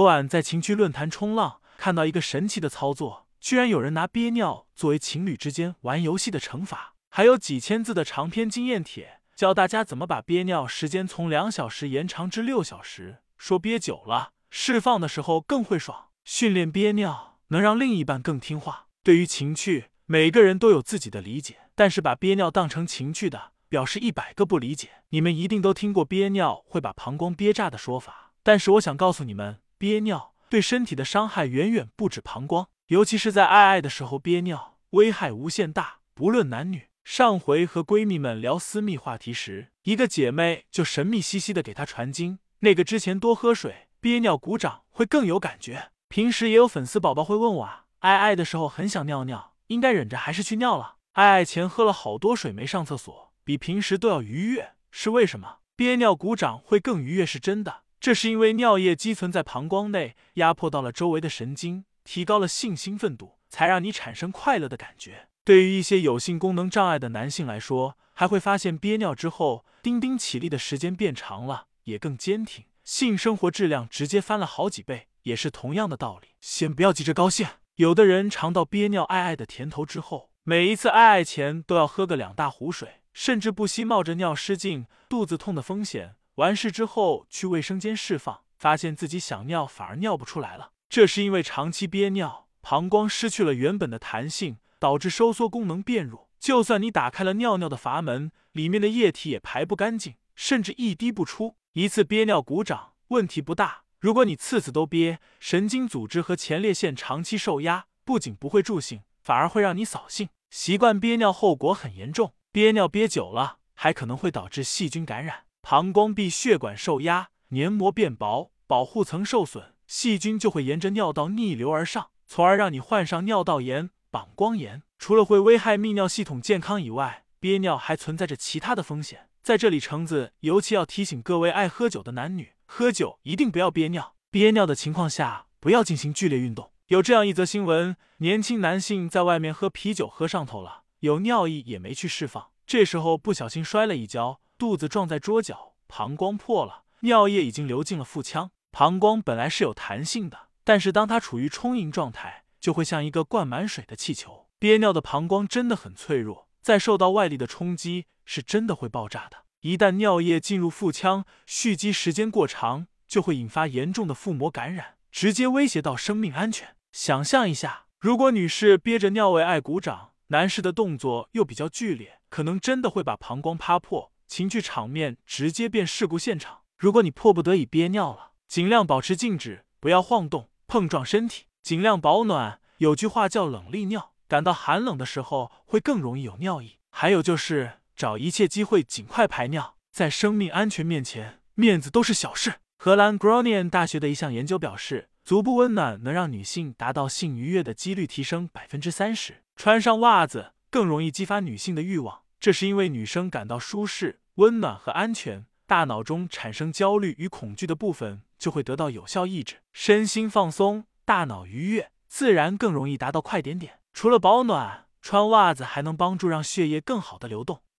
[0.00, 13.18] 昨晚在情趣论坛冲浪，看到一个神奇的操作，居然有人拿憋尿作为情侣之间玩游戏的惩罚，还有几千字的长篇经验帖，教大家怎么把憋尿时间从两小时延长至六小时。
[13.36, 16.06] 说憋久了，释放的时候更会爽。
[16.24, 18.86] 训练憋尿能让另一半更听话。
[19.02, 24.88] 对于情趣，每个人都有自己的理解，但是把憋尿当成情趣的，表示一百个不理解。
[25.10, 29.58] 你们一定都听过憋尿会把膀胱憋炸的说法，但是我想告诉你们。
[29.80, 36.00] 憋尿对身体的伤害远远不止膀胱，尤其是在爱爱的时候憋尿，危害无限大。
[36.12, 45.92] 不论男女，上回和闺蜜们聊私密话题时，一个姐妹就神秘兮兮的给她传经，那个之前多喝水憋尿鼓掌会更有感觉。
[46.10, 50.96] 平时也有粉丝宝宝会问我啊，爱爱的时候很想尿尿，应该忍着还是去尿了？
[51.12, 55.60] 爱爱前喝了好多水没上厕所，比平时都要愉悦，是为什么？
[55.74, 57.84] 憋尿鼓掌会更愉悦是真的。
[58.00, 65.28] 这是因为尿液积存在膀胱内，压迫到了周围的神经，提高了性兴奋度，才让你产生快乐的感觉。
[65.44, 76.28] 对于一些有性功能障碍的男性来说，还会发现憋尿之后，丁丁起立的时间变长了，也更坚挺，性生活质量直接翻了好几倍，也是同样的道理。
[76.40, 86.14] 先不要急着高兴，有的人尝到憋尿爱爱的甜头之后，每一次爱爱前都要喝个两大壶水，甚至不惜冒着尿失禁、肚子痛的风险。
[86.40, 90.72] 完事之后去卫生间释放，发现自己想尿反而尿不出来了。
[90.88, 96.30] 这是因为长期憋尿，膀胱失去了原本的弹性，导致收缩功能变弱。
[96.38, 101.56] 就算你打开了尿尿的阀门，里面的液体也排不干净，甚至一滴不出。
[101.74, 110.30] 一次憋尿鼓掌问题不大，如果你次次都憋，神经组织和前列腺长期受压，不仅不会助兴，反而会让你扫兴。
[110.48, 115.44] 习惯憋尿后果很严重，憋尿憋久了，还可能会导致细菌感染。
[115.62, 124.82] 膀胱壁血管受压，黏膜变薄，保护层受损，细菌就会沿着尿道逆流而上，从而让你患上尿道炎、膀胱炎。
[124.98, 129.28] 除了会危害泌尿系统健康以外，憋尿还存在着其他的风险。
[129.42, 134.14] 在这里，橙子尤其要提醒各位爱喝酒的男女，喝酒一定不要憋尿。
[134.30, 136.72] 憋尿的情况下，不要进行剧烈运动。
[136.88, 144.40] 有这样一则新闻：年轻男性在外面喝啤酒喝上头了，有尿意也没去释放，这时候不小心摔了一跤。
[144.60, 148.50] 肚子撞在桌角，膀胱破了，尿液已经流进了腹腔。
[148.70, 154.48] 膀胱本来是有弹性的，但是当它处于充盈状态，就会像一个灌满水的气球。
[154.58, 159.46] 憋尿的膀胱真的很脆弱，在受到外力的冲击，是真的会爆炸的。
[159.62, 166.76] 一旦尿液进入腹腔，蓄积时间过长，就会引发严重的腹膜感染，直接威胁到生命安全。
[166.92, 174.12] 想象一下，如果女士憋着尿为爱鼓掌，男士的动作又比较剧烈，可能真的会把膀胱趴破。
[174.30, 176.60] 情趣场面直接变事故现场。
[176.78, 182.60] 如果你迫不得已憋尿了，尽量保持静止，不要晃动、碰撞身体，尽量保暖。
[182.78, 186.76] 有句话叫“冷利尿”，感到寒冷的时候会更容易有尿意。
[186.90, 192.54] 还有就是找一切机会尽快排尿，在生命安全面前，面子都是小事。
[192.78, 199.42] 荷兰 Groningen 大学的一项研究表示，足部温暖能让女性达到性愉悦的几率提升百分之三十。
[199.56, 204.20] 穿上袜子更容易激发女性的欲望，这是因为女生感到舒适。
[204.36, 213.80] 温暖和安全，大脑中产生焦虑与恐惧的部分就会得到有效抑制，身心放松，大脑愉悦，自然更容易达到快点点。
[213.92, 217.60] 除了保暖，穿袜子还能帮助让血液更好的流动。